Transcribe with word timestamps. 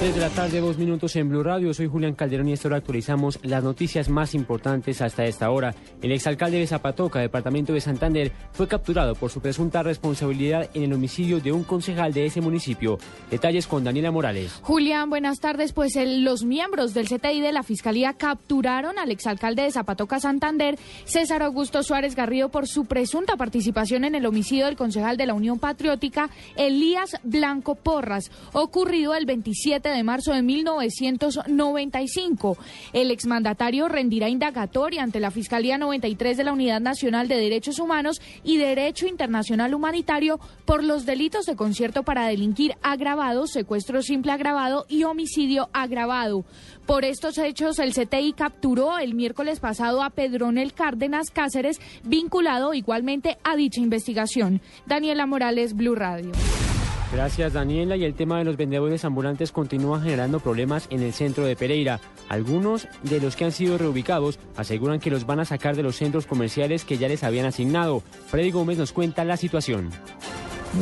Desde 0.00 0.20
la 0.20 0.28
tarde, 0.28 0.60
dos 0.60 0.76
minutos 0.76 1.16
en 1.16 1.30
Blue 1.30 1.42
Radio. 1.42 1.72
Soy 1.72 1.86
Julián 1.86 2.14
Calderón 2.14 2.48
y 2.48 2.52
esta 2.52 2.68
hora 2.68 2.76
actualizamos 2.76 3.40
las 3.42 3.64
noticias 3.64 4.10
más 4.10 4.34
importantes 4.34 5.00
hasta 5.00 5.24
esta 5.24 5.50
hora. 5.50 5.74
El 6.02 6.12
exalcalde 6.12 6.58
de 6.58 6.66
Zapatoca, 6.66 7.18
departamento 7.18 7.72
de 7.72 7.80
Santander, 7.80 8.30
fue 8.52 8.68
capturado 8.68 9.14
por 9.14 9.30
su 9.30 9.40
presunta 9.40 9.82
responsabilidad 9.82 10.68
en 10.74 10.82
el 10.82 10.92
homicidio 10.92 11.40
de 11.40 11.50
un 11.50 11.64
concejal 11.64 12.12
de 12.12 12.26
ese 12.26 12.42
municipio. 12.42 12.98
Detalles 13.30 13.66
con 13.66 13.84
Daniela 13.84 14.10
Morales. 14.10 14.60
Julián, 14.62 15.08
buenas 15.08 15.40
tardes. 15.40 15.72
Pues 15.72 15.94
los 15.96 16.44
miembros 16.44 16.92
del 16.92 17.08
CTI 17.08 17.40
de 17.40 17.52
la 17.52 17.62
Fiscalía 17.62 18.12
capturaron 18.12 18.98
al 18.98 19.10
exalcalde 19.10 19.62
de 19.62 19.72
Zapatoca, 19.72 20.20
Santander, 20.20 20.78
César 21.06 21.42
Augusto 21.42 21.82
Suárez 21.82 22.14
Garrido, 22.14 22.50
por 22.50 22.68
su 22.68 22.84
presunta 22.84 23.36
participación 23.36 24.04
en 24.04 24.14
el 24.14 24.26
homicidio 24.26 24.66
del 24.66 24.76
concejal 24.76 25.16
de 25.16 25.24
la 25.24 25.34
Unión 25.34 25.58
Patriótica, 25.58 26.28
Elías 26.56 27.16
Blanco 27.24 27.76
Porras, 27.76 28.30
ocurrido 28.52 29.14
el 29.14 29.24
27 29.24 29.85
de 29.90 30.02
marzo 30.02 30.32
de 30.32 30.42
1995. 30.42 32.56
El 32.92 33.10
exmandatario 33.10 33.88
rendirá 33.88 34.28
indagatoria 34.28 35.02
ante 35.02 35.20
la 35.20 35.30
Fiscalía 35.30 35.78
93 35.78 36.36
de 36.36 36.44
la 36.44 36.52
Unidad 36.52 36.80
Nacional 36.80 37.28
de 37.28 37.36
Derechos 37.36 37.78
Humanos 37.78 38.20
y 38.44 38.58
Derecho 38.58 39.06
Internacional 39.06 39.74
Humanitario 39.74 40.38
por 40.64 40.84
los 40.84 41.06
delitos 41.06 41.46
de 41.46 41.56
concierto 41.56 42.02
para 42.02 42.26
delinquir 42.26 42.76
agravado, 42.82 43.46
secuestro 43.46 44.02
simple 44.02 44.32
agravado 44.32 44.86
y 44.88 45.04
homicidio 45.04 45.68
agravado. 45.72 46.44
Por 46.86 47.04
estos 47.04 47.38
hechos, 47.38 47.78
el 47.78 47.92
CTI 47.92 48.32
capturó 48.32 48.98
el 48.98 49.14
miércoles 49.14 49.60
pasado 49.60 50.02
a 50.02 50.10
Pedronel 50.10 50.72
Cárdenas 50.72 51.30
Cáceres, 51.30 51.80
vinculado 52.04 52.74
igualmente 52.74 53.38
a 53.42 53.56
dicha 53.56 53.80
investigación. 53.80 54.60
Daniela 54.86 55.26
Morales, 55.26 55.74
Blue 55.74 55.96
Radio. 55.96 56.32
Gracias 57.12 57.52
Daniela 57.52 57.96
y 57.96 58.04
el 58.04 58.14
tema 58.14 58.38
de 58.38 58.44
los 58.44 58.56
vendedores 58.56 59.04
ambulantes 59.04 59.52
continúa 59.52 60.00
generando 60.00 60.40
problemas 60.40 60.86
en 60.90 61.02
el 61.02 61.12
centro 61.12 61.44
de 61.44 61.56
Pereira. 61.56 62.00
Algunos 62.28 62.88
de 63.02 63.20
los 63.20 63.36
que 63.36 63.44
han 63.44 63.52
sido 63.52 63.78
reubicados 63.78 64.38
aseguran 64.56 64.98
que 64.98 65.10
los 65.10 65.24
van 65.24 65.40
a 65.40 65.44
sacar 65.44 65.76
de 65.76 65.84
los 65.84 65.96
centros 65.96 66.26
comerciales 66.26 66.84
que 66.84 66.98
ya 66.98 67.08
les 67.08 67.22
habían 67.22 67.46
asignado. 67.46 68.02
Freddy 68.26 68.50
Gómez 68.50 68.78
nos 68.78 68.92
cuenta 68.92 69.24
la 69.24 69.36
situación. 69.36 69.90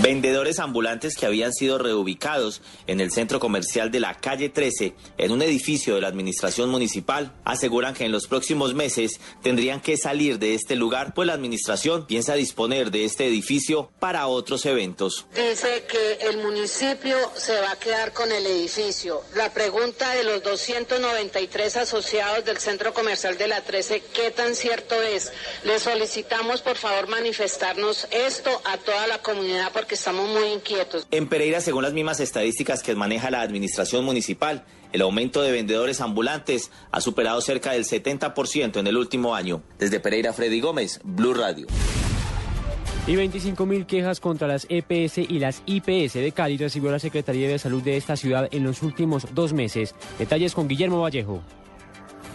Vendedores 0.00 0.58
ambulantes 0.58 1.16
que 1.16 1.26
habían 1.26 1.52
sido 1.52 1.76
reubicados 1.76 2.62
en 2.86 3.00
el 3.00 3.12
centro 3.12 3.38
comercial 3.38 3.90
de 3.90 4.00
la 4.00 4.14
calle 4.14 4.48
13, 4.48 4.94
en 5.18 5.32
un 5.32 5.42
edificio 5.42 5.94
de 5.94 6.00
la 6.00 6.08
administración 6.08 6.70
municipal, 6.70 7.34
aseguran 7.44 7.92
que 7.92 8.06
en 8.06 8.12
los 8.12 8.26
próximos 8.26 8.74
meses 8.74 9.20
tendrían 9.42 9.82
que 9.82 9.98
salir 9.98 10.38
de 10.38 10.54
este 10.54 10.76
lugar, 10.76 11.12
pues 11.12 11.26
la 11.26 11.34
administración 11.34 12.06
piensa 12.06 12.34
disponer 12.34 12.90
de 12.90 13.04
este 13.04 13.26
edificio 13.26 13.90
para 14.00 14.26
otros 14.28 14.64
eventos. 14.64 15.26
Dice 15.34 15.84
que 15.86 16.26
el 16.26 16.38
municipio 16.38 17.16
se 17.36 17.60
va 17.60 17.72
a 17.72 17.78
quedar 17.78 18.14
con 18.14 18.32
el 18.32 18.46
edificio. 18.46 19.20
La 19.34 19.52
pregunta 19.52 20.14
de 20.14 20.24
los 20.24 20.42
293 20.42 21.76
asociados 21.76 22.46
del 22.46 22.56
centro 22.56 22.94
comercial 22.94 23.36
de 23.36 23.46
la 23.46 23.60
13, 23.60 24.02
¿qué 24.14 24.30
tan 24.30 24.54
cierto 24.54 25.00
es? 25.02 25.32
Les 25.64 25.82
solicitamos 25.82 26.62
por 26.62 26.76
favor 26.76 27.08
manifestarnos 27.08 28.08
esto 28.10 28.62
a 28.64 28.78
toda 28.78 29.06
la 29.06 29.18
comunidad 29.18 29.70
porque 29.82 29.96
estamos 29.96 30.28
muy 30.28 30.44
inquietos. 30.52 31.08
En 31.10 31.26
Pereira, 31.26 31.60
según 31.60 31.82
las 31.82 31.92
mismas 31.92 32.20
estadísticas 32.20 32.84
que 32.84 32.94
maneja 32.94 33.32
la 33.32 33.40
administración 33.40 34.04
municipal, 34.04 34.64
el 34.92 35.00
aumento 35.00 35.42
de 35.42 35.50
vendedores 35.50 36.00
ambulantes 36.00 36.70
ha 36.92 37.00
superado 37.00 37.40
cerca 37.40 37.72
del 37.72 37.84
70% 37.84 38.78
en 38.78 38.86
el 38.86 38.96
último 38.96 39.34
año. 39.34 39.64
Desde 39.80 39.98
Pereira, 39.98 40.32
Freddy 40.32 40.60
Gómez, 40.60 41.00
Blue 41.02 41.34
Radio. 41.34 41.66
Y 43.08 43.16
25 43.16 43.66
mil 43.66 43.84
quejas 43.84 44.20
contra 44.20 44.46
las 44.46 44.68
EPS 44.68 45.18
y 45.18 45.40
las 45.40 45.64
IPS 45.66 46.12
de 46.12 46.30
Cali 46.30 46.58
recibió 46.58 46.92
la 46.92 47.00
Secretaría 47.00 47.48
de 47.48 47.58
Salud 47.58 47.82
de 47.82 47.96
esta 47.96 48.14
ciudad 48.14 48.48
en 48.52 48.62
los 48.62 48.84
últimos 48.84 49.26
dos 49.34 49.52
meses. 49.52 49.96
Detalles 50.16 50.54
con 50.54 50.68
Guillermo 50.68 51.00
Vallejo. 51.00 51.42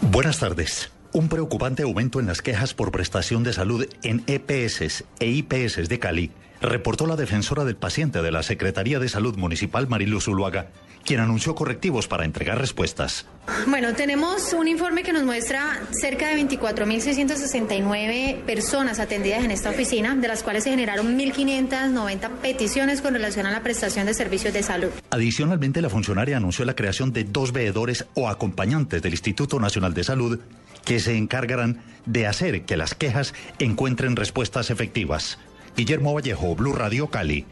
Buenas 0.00 0.40
tardes. 0.40 0.90
Un 1.16 1.28
preocupante 1.28 1.84
aumento 1.84 2.18
en 2.18 2.26
las 2.26 2.42
quejas 2.42 2.74
por 2.74 2.90
prestación 2.90 3.44
de 3.44 3.52
salud 3.52 3.86
en 4.02 4.24
EPS 4.26 5.04
e 5.20 5.26
IPS 5.28 5.88
de 5.88 6.00
Cali 6.00 6.32
reportó 6.60 7.06
la 7.06 7.14
defensora 7.14 7.64
del 7.64 7.76
paciente 7.76 8.20
de 8.20 8.32
la 8.32 8.42
Secretaría 8.42 8.98
de 8.98 9.08
Salud 9.08 9.36
Municipal 9.36 9.86
Mariluz 9.86 10.24
Zuluaga, 10.24 10.70
quien 11.04 11.20
anunció 11.20 11.54
correctivos 11.54 12.08
para 12.08 12.24
entregar 12.24 12.58
respuestas. 12.58 13.26
Bueno, 13.68 13.94
tenemos 13.94 14.52
un 14.54 14.66
informe 14.66 15.04
que 15.04 15.12
nos 15.12 15.22
muestra 15.22 15.82
cerca 15.92 16.30
de 16.30 16.42
24.669 16.42 18.40
personas 18.40 18.98
atendidas 18.98 19.44
en 19.44 19.52
esta 19.52 19.70
oficina, 19.70 20.16
de 20.16 20.26
las 20.26 20.42
cuales 20.42 20.64
se 20.64 20.70
generaron 20.70 21.16
1.590 21.16 22.28
peticiones 22.42 23.00
con 23.00 23.14
relación 23.14 23.46
a 23.46 23.52
la 23.52 23.62
prestación 23.62 24.06
de 24.06 24.14
servicios 24.14 24.52
de 24.52 24.64
salud. 24.64 24.88
Adicionalmente, 25.10 25.80
la 25.80 25.90
funcionaria 25.90 26.38
anunció 26.38 26.64
la 26.64 26.74
creación 26.74 27.12
de 27.12 27.22
dos 27.22 27.52
veedores 27.52 28.04
o 28.14 28.28
acompañantes 28.28 29.00
del 29.00 29.12
Instituto 29.12 29.60
Nacional 29.60 29.94
de 29.94 30.02
Salud 30.02 30.40
que 30.84 31.00
se 31.00 31.16
encargarán 31.16 31.82
de 32.06 32.26
hacer 32.26 32.64
que 32.64 32.76
las 32.76 32.94
quejas 32.94 33.34
encuentren 33.58 34.16
respuestas 34.16 34.70
efectivas. 34.70 35.38
Guillermo 35.76 36.14
Vallejo, 36.14 36.54
Blue 36.54 36.72
Radio 36.72 37.08
Cali. 37.08 37.46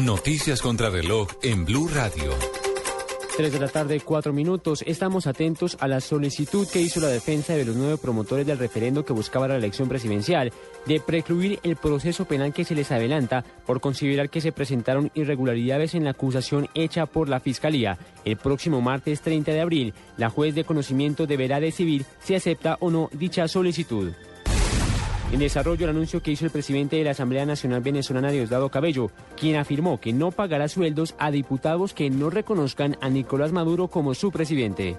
Noticias 0.00 0.62
contra 0.62 0.90
reloj 0.90 1.28
en 1.42 1.64
Blue 1.64 1.88
Radio. 1.88 2.32
3 3.36 3.52
de 3.52 3.58
la 3.58 3.68
tarde, 3.68 4.00
4 4.00 4.32
minutos. 4.32 4.84
Estamos 4.86 5.26
atentos 5.26 5.76
a 5.80 5.88
la 5.88 6.00
solicitud 6.00 6.68
que 6.72 6.80
hizo 6.80 7.00
la 7.00 7.08
defensa 7.08 7.54
de 7.54 7.64
los 7.64 7.74
nueve 7.74 7.98
promotores 7.98 8.46
del 8.46 8.58
referendo 8.58 9.04
que 9.04 9.12
buscaba 9.12 9.48
la 9.48 9.56
elección 9.56 9.88
presidencial 9.88 10.52
de 10.86 11.00
precluir 11.00 11.58
el 11.64 11.74
proceso 11.74 12.26
penal 12.26 12.52
que 12.52 12.64
se 12.64 12.76
les 12.76 12.92
adelanta 12.92 13.44
por 13.66 13.80
considerar 13.80 14.30
que 14.30 14.40
se 14.40 14.52
presentaron 14.52 15.10
irregularidades 15.14 15.96
en 15.96 16.04
la 16.04 16.10
acusación 16.10 16.68
hecha 16.74 17.06
por 17.06 17.28
la 17.28 17.40
Fiscalía. 17.40 17.98
El 18.24 18.36
próximo 18.36 18.80
martes 18.80 19.20
30 19.20 19.50
de 19.50 19.60
abril, 19.60 19.94
la 20.16 20.30
juez 20.30 20.54
de 20.54 20.64
conocimiento 20.64 21.26
deberá 21.26 21.58
decidir 21.58 22.04
si 22.20 22.36
acepta 22.36 22.76
o 22.78 22.90
no 22.90 23.10
dicha 23.12 23.48
solicitud. 23.48 24.12
En 25.34 25.40
desarrollo 25.40 25.86
el 25.86 25.90
anuncio 25.90 26.22
que 26.22 26.30
hizo 26.30 26.44
el 26.44 26.52
presidente 26.52 26.94
de 26.94 27.02
la 27.02 27.10
Asamblea 27.10 27.44
Nacional 27.44 27.80
Venezolana 27.80 28.30
Diosdado 28.30 28.68
Cabello, 28.68 29.10
quien 29.36 29.56
afirmó 29.56 30.00
que 30.00 30.12
no 30.12 30.30
pagará 30.30 30.68
sueldos 30.68 31.16
a 31.18 31.32
diputados 31.32 31.92
que 31.92 32.08
no 32.08 32.30
reconozcan 32.30 32.96
a 33.00 33.08
Nicolás 33.08 33.50
Maduro 33.50 33.88
como 33.88 34.14
su 34.14 34.30
presidente. 34.30 34.96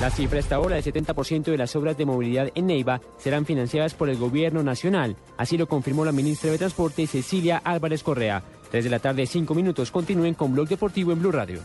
La 0.00 0.08
cifra 0.08 0.38
hasta 0.38 0.56
ahora 0.56 0.76
del 0.76 0.84
70% 0.84 1.50
de 1.50 1.58
las 1.58 1.76
obras 1.76 1.98
de 1.98 2.06
movilidad 2.06 2.50
en 2.54 2.68
Neiva 2.68 3.02
serán 3.18 3.44
financiadas 3.44 3.92
por 3.92 4.08
el 4.08 4.16
gobierno 4.16 4.62
nacional. 4.62 5.16
Así 5.36 5.58
lo 5.58 5.68
confirmó 5.68 6.06
la 6.06 6.12
ministra 6.12 6.50
de 6.50 6.56
Transporte 6.56 7.06
Cecilia 7.06 7.58
Álvarez 7.62 8.02
Correa. 8.02 8.42
3 8.70 8.84
de 8.84 8.90
la 8.90 9.00
tarde, 9.00 9.26
5 9.26 9.54
minutos. 9.54 9.90
Continúen 9.90 10.32
con 10.32 10.54
Blog 10.54 10.66
Deportivo 10.66 11.12
en 11.12 11.18
Blue 11.18 11.32
Radio. 11.32 11.60